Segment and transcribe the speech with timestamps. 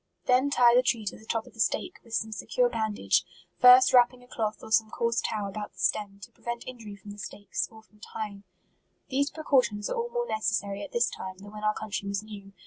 [0.25, 3.23] Then tie the tree to the top of the stake, with some secure bandage,
[3.59, 7.11] first wrapping a cloth or some coarse tow about the stem, to prevent injury from
[7.11, 8.43] the stakes, or from tying,
[9.09, 12.51] These precautions are all more necessary at this time, than when our country was new.